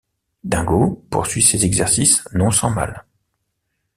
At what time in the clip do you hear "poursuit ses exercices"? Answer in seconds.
1.11-2.27